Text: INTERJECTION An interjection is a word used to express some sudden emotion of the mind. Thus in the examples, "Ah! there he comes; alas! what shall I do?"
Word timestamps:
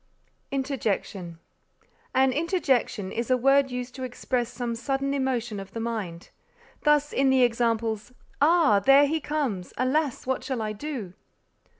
INTERJECTION 0.49 1.37
An 2.15 2.33
interjection 2.33 3.11
is 3.11 3.29
a 3.29 3.37
word 3.37 3.69
used 3.69 3.93
to 3.93 4.01
express 4.03 4.51
some 4.51 4.73
sudden 4.73 5.13
emotion 5.13 5.59
of 5.59 5.73
the 5.73 5.79
mind. 5.79 6.31
Thus 6.81 7.13
in 7.13 7.29
the 7.29 7.43
examples, 7.43 8.11
"Ah! 8.41 8.79
there 8.79 9.05
he 9.05 9.19
comes; 9.19 9.73
alas! 9.77 10.25
what 10.25 10.43
shall 10.43 10.63
I 10.63 10.73
do?" 10.73 11.13